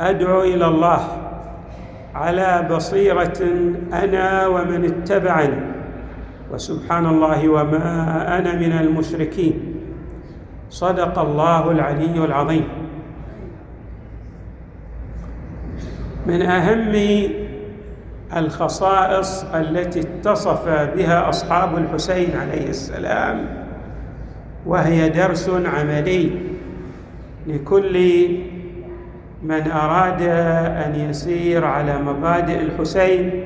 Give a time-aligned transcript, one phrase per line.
[0.00, 1.00] أدعو إلى الله
[2.14, 3.38] على بصيرة
[3.92, 5.60] أنا ومن اتبعني
[6.52, 9.74] وسبحان الله وما أنا من المشركين.
[10.70, 12.64] صدق الله العلي العظيم.
[16.26, 16.92] من أهم
[18.36, 23.46] الخصائص التي اتصف بها أصحاب الحسين عليه السلام
[24.66, 26.30] وهي درس عملي
[27.46, 27.96] لكل
[29.42, 30.22] من أراد
[30.86, 33.44] أن يسير على مبادئ الحسين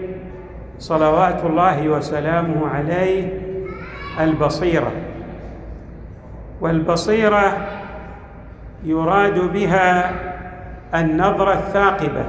[0.79, 3.29] صلوات الله وسلامه عليه
[4.21, 4.93] البصيرة.
[6.61, 7.57] والبصيرة
[8.85, 10.13] يراد بها
[10.95, 12.25] النظرة الثاقبة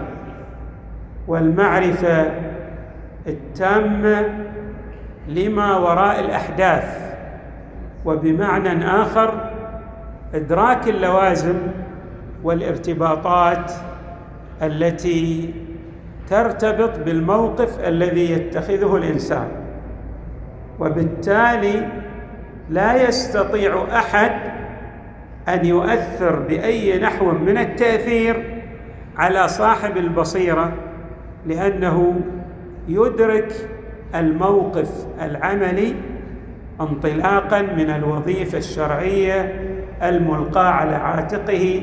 [1.27, 2.31] والمعرفة
[3.27, 4.25] التامة
[5.27, 7.16] لما وراء الأحداث
[8.05, 9.52] وبمعنى آخر
[10.33, 11.55] إدراك اللوازم
[12.44, 13.72] والارتباطات
[14.61, 15.53] التي
[16.30, 19.47] ترتبط بالموقف الذي يتخذه الإنسان.
[20.80, 21.88] وبالتالي
[22.69, 24.31] لا يستطيع أحد
[25.47, 28.61] أن يؤثر بأي نحو من التأثير
[29.17, 30.73] على صاحب البصيرة
[31.45, 32.22] لأنه
[32.88, 33.53] يدرك
[34.16, 35.95] الموقف العملي
[36.81, 39.61] انطلاقا من الوظيفة الشرعية
[40.03, 41.81] الملقاة على عاتقه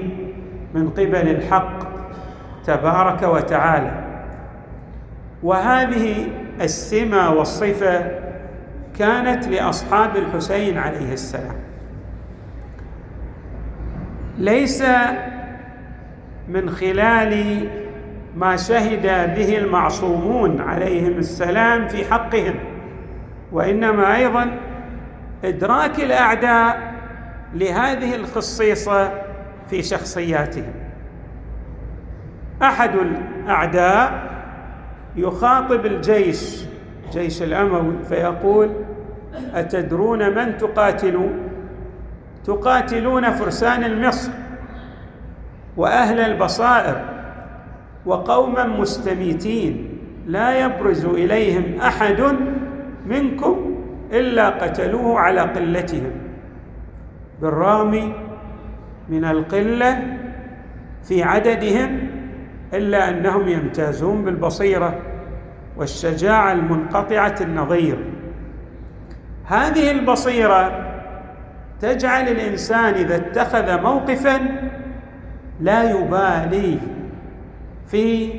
[0.75, 1.79] من قبل الحق
[2.67, 4.05] تبارك وتعالى.
[5.43, 6.27] وهذه
[6.61, 8.05] السمة والصفة
[8.99, 11.57] كانت لأصحاب الحسين عليه السلام.
[14.39, 14.85] ليس
[16.49, 17.67] من خلال
[18.37, 19.03] ما شهد
[19.37, 22.55] به المعصومون عليهم السلام في حقهم
[23.53, 24.59] وإنما أيضا
[25.45, 26.93] إدراك الأعداء
[27.55, 29.13] لهذه الخصيصه
[29.73, 30.73] في شخصياتهم
[32.63, 34.31] أحد الأعداء
[35.17, 36.65] يخاطب الجيش
[37.13, 38.71] جيش الأموي فيقول
[39.55, 41.35] أتدرون من تقاتلون
[42.45, 44.31] تقاتلون فرسان المصر
[45.77, 47.05] وأهل البصائر
[48.07, 52.37] وقوما مستميتين لا يبرز إليهم أحد
[53.07, 53.77] منكم
[54.13, 56.13] إلا قتلوه على قلتهم.
[57.43, 58.13] بالرغم
[59.13, 60.03] من القلة
[61.03, 61.99] في عددهم
[62.75, 64.99] إلا أنهم يمتازون بالبصيرة
[65.77, 67.99] والشجاعة المنقطعة النظير.
[69.45, 70.89] هذه البصيرة
[71.81, 74.41] تجعل الإنسان إذا اتخذ موقفا
[75.61, 76.79] لا يبالي
[77.87, 78.33] في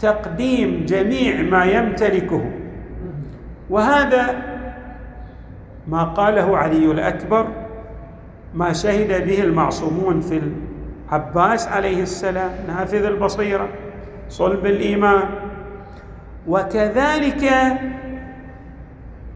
[0.00, 2.50] تقديم جميع ما يمتلكه.
[3.70, 4.34] وهذا
[5.88, 7.48] ما قاله علي الأكبر
[8.54, 10.40] ما شهد به المعصومون في
[11.12, 13.68] العباس عليه السلام نافذ البصيرة
[14.28, 15.28] صلب الإيمان.
[16.48, 17.52] وكذلك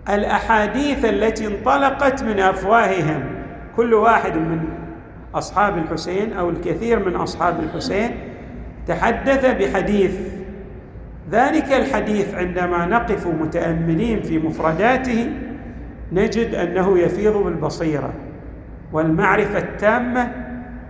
[0.08, 3.24] الأحاديث التي انطلقت من أفواههم
[3.76, 4.64] كل واحد من
[5.34, 8.10] أصحاب الحسين أو الكثير من أصحاب الحسين
[8.86, 10.20] تحدث بحديث.
[11.30, 15.30] ذلك الحديث عندما نقف متأملين في مفرداته
[16.12, 18.12] نجد أنه يفيض بالبصيرة.
[18.94, 20.32] والمعرفة التامة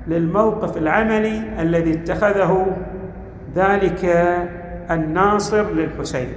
[0.07, 2.77] للموقف العملي الذي اتخذه
[3.55, 4.05] ذلك
[4.91, 6.35] الناصر للحسين.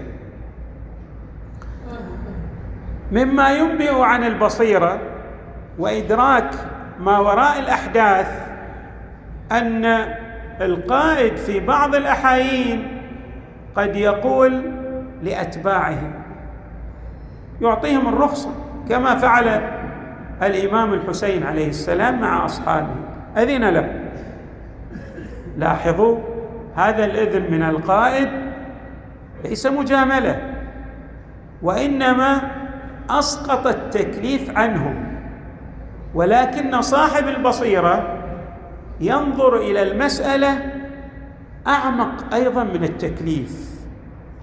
[3.11, 4.99] مما ينبئ عن البصيرة
[5.79, 6.49] وإدراك
[6.99, 8.27] ما وراء الأحداث
[9.51, 9.85] أن
[10.61, 13.01] القائد في بعض الأحايين
[13.75, 14.71] قد يقول
[15.23, 15.97] لاتباعه
[17.61, 18.49] يعطيهم الرخصة
[18.89, 19.76] كما فعل
[20.43, 22.95] الإمام الحسين عليه السلام مع أصحابه.
[23.37, 24.01] أذن له.
[25.57, 26.17] لاحظوا
[26.75, 28.29] هذا الإذن من القائد
[29.43, 30.41] ليس مجاملة
[31.61, 32.41] وإنما
[33.09, 35.07] أسقط التكليف عنهم.
[36.15, 38.17] ولكن صاحب البصيرة
[39.01, 40.73] ينظر إلى المسألة
[41.67, 43.67] أعمق أيضا من التكليف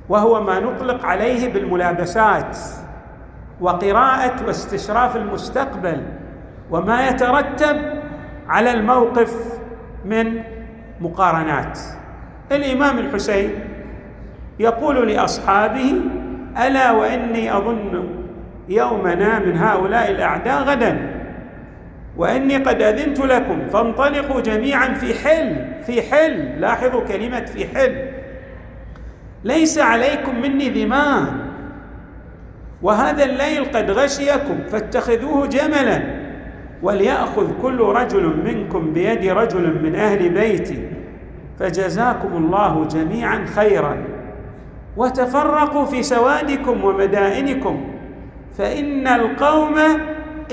[0.09, 2.59] وهو ما نطلق عليه بالملابسات.
[3.65, 6.03] وقراءة واستشراف المستقبل
[6.71, 7.77] وما يترتب
[8.49, 9.59] على الموقف
[10.05, 10.41] من
[11.01, 11.79] مقارنات.
[12.53, 13.51] الإمام الحسين
[14.59, 15.95] يقول لأصحابه
[16.67, 18.09] ألا وإني أظن
[18.69, 21.11] يومنا من هؤلاء الأعداء غدا
[22.17, 25.57] وإني قد أذنت لكم فانطلقوا جميعا في حل
[25.87, 28.07] في حل لاحظوا كلمة في حل
[29.45, 31.44] ليس عليكم مني ذمام
[32.85, 36.03] وهذا الليل قد غشيكم فاتخذوه جملا
[36.83, 40.89] وليأخذ كل رجل منكم بيد رجل من أهل بيتي
[41.59, 43.97] فجزاكم الله جميعا خيرا.
[44.97, 47.85] وتفرقوا في سوادكم ومدائنكم
[48.59, 49.75] فإن القوم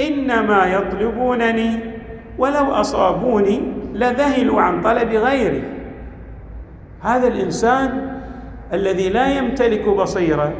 [0.08, 1.80] إنما يطلبونني
[2.38, 3.62] ولو أصابوني
[3.94, 5.64] لذهلوا عن طلب غيري.
[7.02, 8.20] هذا الإنسان
[8.74, 10.54] الذي لا يمتلك بصيرة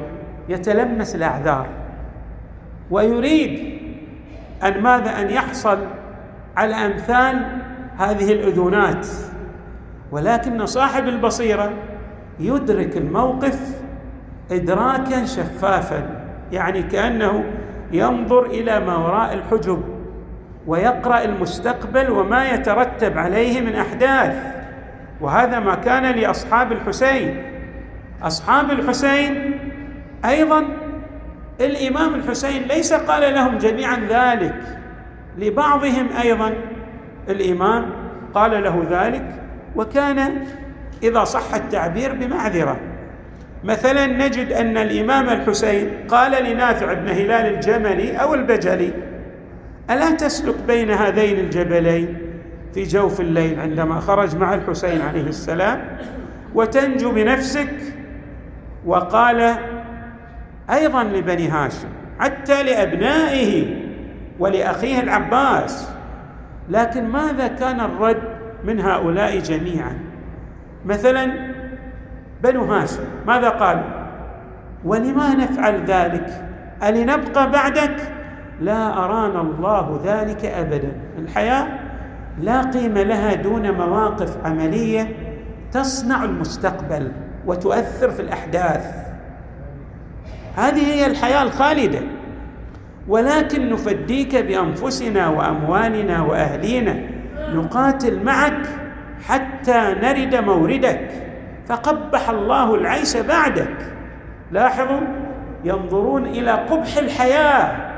[0.50, 1.68] يتلمس الأعذار
[2.92, 3.82] ويريد
[4.64, 5.80] أن ماذا؟ أن يحصل
[6.58, 7.46] على أمثال
[7.98, 9.08] هذه الأذونات
[10.12, 11.74] ولكن صاحب البصيرة
[12.40, 13.82] يدرك الموقف
[14.52, 17.44] إدراكا شفافا يعني كأنه
[17.92, 19.84] ينظر إلى ما وراء الحجب
[20.68, 24.36] ويقرأ المستقبل وما يترتب عليه من أحداث.
[25.22, 27.44] وهذا ما كان لأصحاب الحسين.
[28.24, 29.51] أصحاب الحسين
[30.26, 30.66] أيضا
[31.62, 34.56] الإمام الحسين ليس قال لهم جميعا ذلك
[35.38, 36.54] لبعضهم أيضا
[37.30, 37.86] الإمام
[38.34, 39.26] قال له ذلك
[39.76, 40.46] وكان
[41.04, 42.78] إذا صح التعبير بمعذرة.
[43.64, 48.94] مثلا نجد أن الإمام الحسين قال لنافع بن هلال الجملي أو البجلي
[49.90, 52.18] ألا تسلك بين هذين الجبلين
[52.74, 55.98] في جوف الليل عندما خرج مع الحسين عليه السلام
[56.56, 57.74] وتنجو بنفسك؟
[58.86, 59.56] وقال
[60.72, 61.88] أيضا لبني هاشم
[62.20, 63.76] حتى لأبنائه
[64.40, 65.92] ولأخيه العباس.
[66.70, 68.22] لكن ماذا كان الرد
[68.64, 70.00] من هؤلاء جميعا؟
[70.86, 71.32] مثلا
[72.44, 73.84] بنو هاشم ماذا قال؟
[74.86, 76.44] ولما نفعل ذلك؟
[76.84, 77.96] ألنبقى بعدك؟
[78.62, 80.92] لا أرانا الله ذلك أبدا.
[81.20, 81.68] الحياة
[82.42, 85.16] لا قيمة لها دون مواقف عملية
[85.72, 87.12] تصنع المستقبل
[87.46, 89.11] وتؤثر في الأحداث.
[90.56, 92.00] هذه هي الحياة الخالدة.
[93.08, 97.00] ولكن نفديك بأنفسنا وأموالنا وأهلينا.
[97.54, 98.68] نقاتل معك
[99.28, 101.10] حتى نرد موردك.
[101.68, 103.76] فقبح الله العيش بعدك.
[104.52, 105.02] لاحظوا
[105.64, 107.92] ينظرون إلى قبح الحياة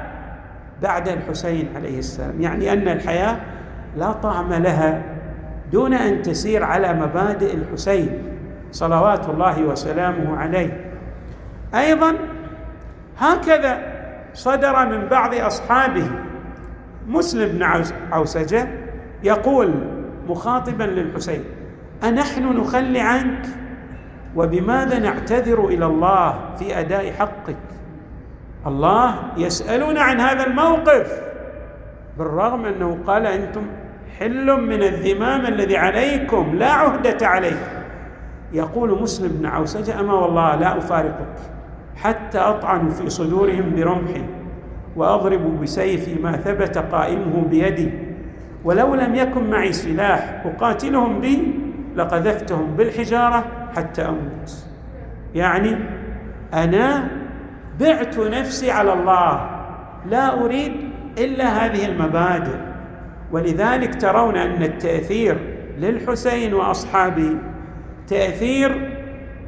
[0.82, 2.42] بعد الحسين عليه السلام.
[2.42, 3.38] يعني أن الحياة
[3.98, 5.02] لا طعم لها
[5.72, 8.24] دون أن تسير على مبادئ الحسين
[8.72, 10.92] صلوات الله وسلامه عليه.
[11.76, 12.16] أيضا
[13.20, 13.94] هكذا
[14.34, 16.12] صدر من بعض أصحابه.
[17.08, 18.68] مسلم بن عوسجة
[19.24, 19.74] يقول
[20.28, 21.44] مخاطبا للحسين
[22.04, 23.46] أنحن نخلي عنك؟
[24.36, 27.56] وبماذا نعتذر إلى الله في أداء حقك؟
[28.68, 31.22] الله يسألون عن هذا الموقف.
[32.18, 33.62] بالرغم أنه قال أنتم
[34.20, 37.74] حل من الذمام الذي عليكم لا عهدة عليكم
[38.54, 41.53] يقول مسلم بن عوسجة أما والله لا أفارقك.
[41.96, 44.24] حتى أطعن في صدورهم برمحي
[44.96, 47.92] وأضرب بسيفي ما ثبت قائمه بيدي.
[48.64, 51.54] ولو لم يكن معي سلاح أقاتلهم به
[51.96, 53.46] لقذفتهم بالحجارة
[53.76, 54.66] حتى أموت.
[55.36, 55.76] يعني
[56.54, 57.08] أنا
[57.80, 59.50] بعت نفسي على الله
[60.10, 60.74] لا أريد
[61.18, 62.58] إلا هذه المبادئ.
[63.32, 65.38] ولذلك ترون أن التأثير
[65.80, 67.36] للحسين وأصحابه
[68.08, 68.93] تأثير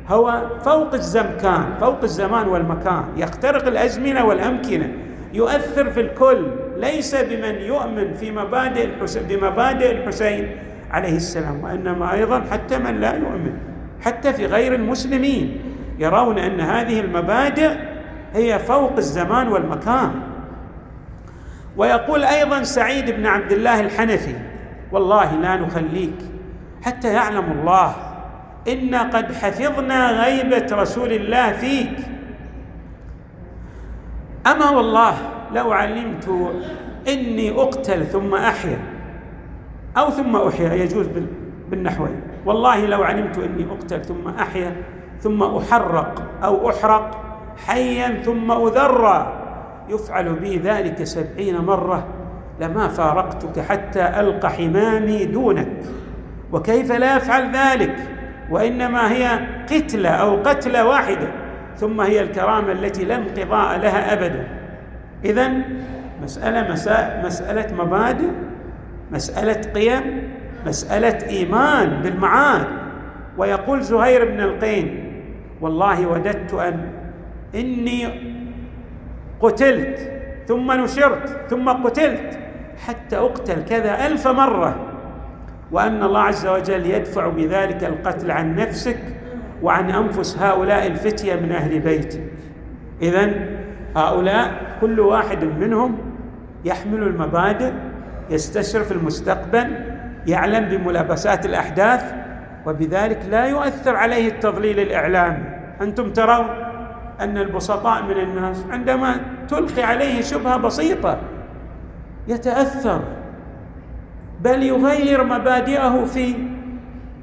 [0.10, 3.04] هو فوق الزمكان فوق الزمان والمكان.
[3.18, 4.92] يخترق الأزمنة والأمكنة.
[5.34, 6.52] يؤثر في الكل.
[6.78, 10.58] ليس بمن يؤمن في مبادئ الحسين بمبادئ الحسين
[10.92, 13.54] عليه السلام وإنما أيضا حتى من لا يؤمن.
[14.02, 15.62] حتى في غير المسلمين.
[16.00, 17.72] يرون أن هذه المبادئ
[18.34, 20.12] هي فوق الزمان والمكان.
[21.78, 24.36] ويقول أيضا سعيد بن عبد الله الحنفي
[24.92, 26.16] والله لا نخليك
[26.84, 27.96] حتى يعلم الله
[28.68, 31.98] أنا قد حفظنا غيبه رسول الله فيك.
[34.48, 35.14] اما والله
[35.54, 36.30] لو علمت
[37.08, 38.80] اني اقتل ثم احيا.
[39.98, 41.08] أو ثم احيا يجوز
[41.70, 44.76] بالنحوين والله لو علمت اني اقتل ثم احيا
[45.20, 47.22] ثم احرق أو احرق
[47.68, 49.42] حيا ثم اذرى
[49.90, 52.08] يفعل بي ذلك سبعين مره.
[52.62, 55.68] لما فارقتك حتى القى حمامي دونك.
[56.52, 57.96] وكيف لا افعل ذلك؟
[58.50, 59.40] وإنما هي
[59.72, 61.28] قتلة أو قتلة واحدة
[61.78, 64.48] ثم هي الكرامة التي لا انقضاء لها ابدا.
[65.25, 65.52] اذا
[66.24, 66.72] مسألة
[67.24, 68.30] مسألة مبادئ
[69.12, 70.30] مسألة قيم
[70.66, 72.68] مسألة إيمان بالمعاد.
[73.38, 75.12] ويقول زهير بن القين
[75.62, 76.90] والله وددت أن
[77.56, 78.08] إني
[79.42, 80.12] قتلت
[80.48, 82.40] ثم نشرت ثم قتلت
[82.88, 84.75] حتى أقتل كذا ألف مرة.
[85.75, 88.98] وأن الله عز وجل يدفع بذلك القتل عن نفسك
[89.63, 92.24] وعن أنفس هؤلاء الفتية من أهل بيتك
[93.01, 93.32] اذا
[93.96, 94.51] هؤلاء
[94.82, 95.98] كل واحد منهم
[96.65, 97.72] يحمل المبادئ
[98.29, 99.67] يستشرف المستقبل
[100.27, 102.13] يعلم بملابسات الأحداث
[102.65, 105.44] وبذلك لا يؤثر عليه التضليل الإعلامي.
[105.82, 106.48] أنتم ترون
[107.22, 109.15] أن البسطاء من الناس عندما
[109.48, 111.17] تلقي عليه شبهة بسيطة
[112.27, 113.01] يتأثر.
[114.46, 116.36] بل يغير مبادئه في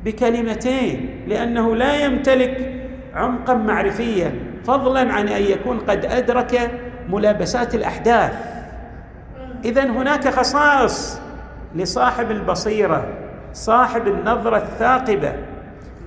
[0.04, 4.32] بكلمتين لأنه لا يمتلك عمقا معرفيا
[4.64, 6.70] فضلا عن أن يكون قد أدرك
[7.08, 8.32] ملابسات الأحداث.
[9.64, 11.20] اذا هناك خصائص
[11.74, 13.06] لصاحب البصيرة
[13.52, 15.32] صاحب النظرة الثاقبة.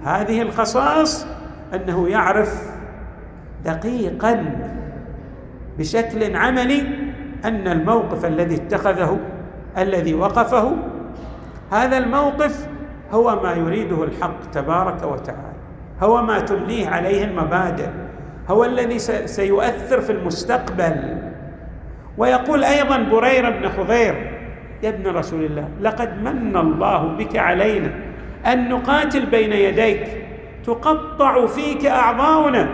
[0.04, 1.28] هذه الخصائص
[1.74, 2.62] أنه يعرف
[3.66, 4.46] دقيقا
[5.80, 6.84] بشكل عملي
[7.46, 9.20] أن الموقف الذي اتخذه
[9.78, 10.76] الذي وقفه
[11.72, 12.68] هذا الموقف
[13.12, 15.56] هو ما يريده الحق تبارك وتعالى
[16.02, 17.88] هو ما تمليه عليه المبادئ
[18.50, 21.18] هو الذي سيؤثر في المستقبل.
[22.18, 24.32] ويقول أيضا بريرة بن خضير
[24.84, 27.92] يا ابن رسول الله لقد من الله بك علينا
[28.46, 30.08] أن نقاتل بين يديك
[30.64, 32.70] تقطع فيك أعضاؤنا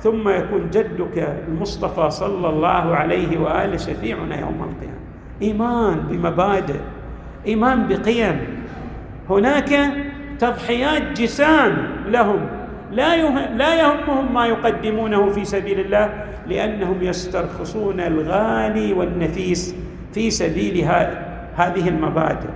[0.00, 5.02] ثم يكون جدك المصطفى صلى الله عليه وآله شفيعنا يوم القيامة.
[5.42, 6.80] إيمان بمبادئ.
[7.46, 8.38] إيمان بقيم.
[9.30, 9.70] هناك
[10.38, 12.40] تضحيات جسام لهم.
[12.92, 13.16] لا
[13.56, 19.74] لا يهمهم ما يقدمونه في سبيل الله لأنهم يسترخصون الغالي والنفيس
[20.12, 20.84] في سبيل
[21.56, 22.48] هذه المبادئ.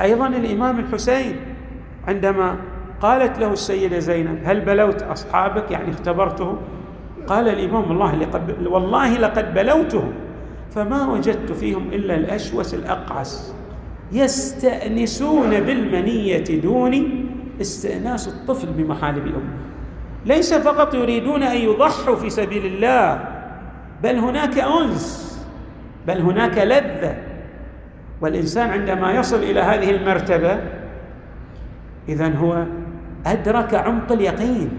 [0.00, 1.36] أيضا الإمام الحسين
[2.08, 2.56] عندما
[3.00, 6.56] قالت له السيدة زينب هل بلوت أصحابك؟ يعني اختبرتهم
[7.26, 10.12] قال الإمام الله لقد والله لقد بلوتهم.
[10.74, 13.54] فما وجدت فيهم إلا الأشوس الأقعس.
[14.12, 17.24] يستأنسون بالمنية دوني
[17.60, 19.56] استئناس الطفل بمحارب امه
[20.26, 23.24] ليس فقط يريدون أن يضحوا في سبيل الله
[24.02, 25.38] بل هناك أنس
[26.06, 27.16] بل هناك لذة.
[28.20, 30.58] والإنسان عندما يصل إلى هذه المرتبة
[32.08, 32.64] اذا هو
[33.26, 34.70] أدرك عمق اليقين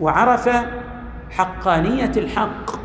[0.00, 0.48] وعرف
[1.30, 2.81] حقانية الحق.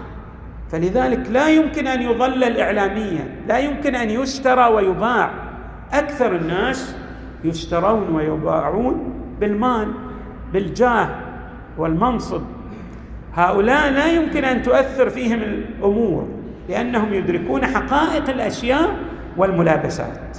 [0.72, 5.30] فلذلك لا يمكن أن يضلل اعلاميا لا يمكن أن يشترى ويباع.
[5.94, 6.96] أكثر الناس
[7.44, 9.94] يشترون ويباعون بالمال
[10.54, 11.10] بالجاه
[11.78, 12.42] والمنصب.
[13.34, 16.28] هؤلاء لا يمكن أن تؤثر فيهم الأمور
[16.70, 18.96] لأنهم يدركون حقائق الأشياء
[19.38, 20.38] والملابسات.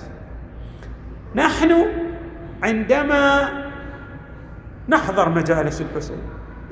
[1.35, 1.87] نحن
[2.63, 3.49] عندما
[4.89, 6.19] نحضر مجالس الحسين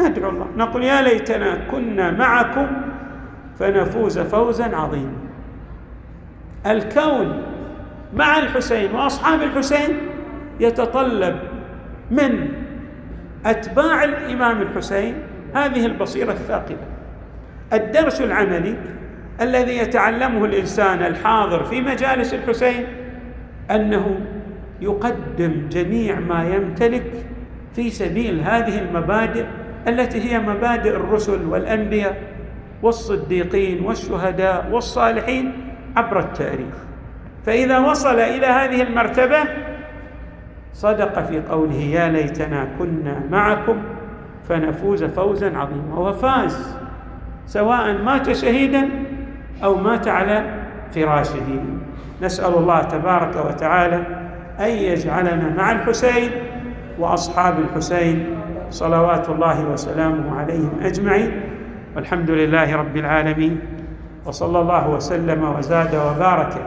[0.00, 2.66] ندعو الله نقول يا ليتنا كنا معكم
[3.58, 5.16] فنفوز فوزا عظيما.
[6.66, 7.42] الكون
[8.14, 9.96] مع الحسين وأصحاب الحسين
[10.60, 11.38] يتطلب
[12.10, 12.48] من
[13.46, 15.14] أتباع الإمام الحسين
[15.54, 16.86] هذه البصيرة الثاقبة.
[17.72, 18.76] الدرس العملي
[19.40, 22.86] الذي يتعلمه الإنسان الحاضر في مجالس الحسين
[23.70, 24.20] أنه
[24.80, 27.12] يقدم جميع ما يمتلك
[27.74, 29.44] في سبيل هذه المبادئ
[29.88, 32.35] التي هي مبادئ الرسل والأنبياء.
[32.86, 35.52] والصديقين والشهداء والصالحين
[35.96, 36.74] عبر التاريخ.
[37.46, 39.38] فإذا وصل إلى هذه المرتبة
[40.72, 43.82] صدق في قوله يا ليتنا كنا معكم
[44.48, 45.98] فنفوز فوزا عظيما.
[45.98, 46.76] وفاز
[47.46, 48.88] سواء مات شهيدا
[49.64, 50.44] أو مات على
[50.94, 51.62] فراشه.
[52.22, 54.02] نسأل الله تبارك وتعالى
[54.60, 56.30] أن يجعلنا مع الحسين
[56.98, 58.26] وأصحاب الحسين
[58.70, 61.55] صلوات الله وسلامه عليهم أجمعين.
[61.96, 63.58] والحمد لله رب العالمين
[64.26, 66.66] وصلى الله وسلم وزاد وبارك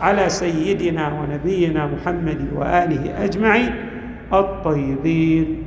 [0.00, 3.74] على سيدنا ونبينا محمد وآله أجمعين
[4.32, 4.34] الطيبين.
[4.34, 5.62] الطيبين